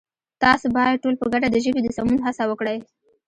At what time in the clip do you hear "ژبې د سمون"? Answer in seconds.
1.65-2.17